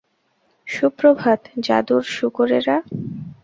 [0.67, 2.77] সুপ্রভাত, জাদুর শুকরেরা!